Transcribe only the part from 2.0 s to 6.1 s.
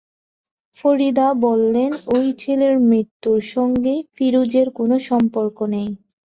ঐ ছেলের মৃত্যুর সঙ্গে ফিরোজের কোনো সম্পর্ক নেই।